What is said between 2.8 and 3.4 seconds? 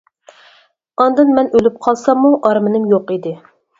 يوق ئىدى.